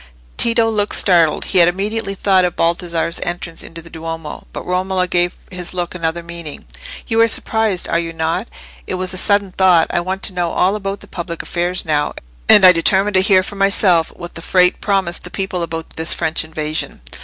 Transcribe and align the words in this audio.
Tito 0.35 0.67
looked 0.67 0.95
startled; 0.95 1.45
he 1.45 1.59
had 1.59 1.67
immediately 1.67 2.15
thought 2.15 2.43
of 2.43 2.55
Baldassarre's 2.55 3.19
entrance 3.21 3.61
into 3.61 3.83
the 3.83 3.89
Duomo; 3.91 4.47
but 4.51 4.65
Romola 4.65 5.07
gave 5.07 5.35
his 5.51 5.75
look 5.75 5.93
another 5.93 6.23
meaning. 6.23 6.65
"You 7.05 7.21
are 7.21 7.27
surprised, 7.27 7.87
are 7.87 7.99
you 7.99 8.11
not? 8.11 8.47
It 8.87 8.95
was 8.95 9.13
a 9.13 9.17
sudden 9.17 9.51
thought. 9.51 9.85
I 9.91 9.99
want 9.99 10.23
to 10.23 10.33
know 10.33 10.53
all 10.53 10.75
about 10.75 11.01
the 11.01 11.07
public 11.07 11.43
affairs 11.43 11.85
now, 11.85 12.13
and 12.49 12.65
I 12.65 12.71
determined 12.71 13.13
to 13.13 13.21
hear 13.21 13.43
for 13.43 13.57
myself 13.57 14.11
what 14.15 14.33
the 14.33 14.41
Frate 14.41 14.81
promised 14.81 15.23
the 15.23 15.29
people 15.29 15.61
about 15.61 15.91
this 15.91 16.15
French 16.15 16.43
invasion." 16.43 17.01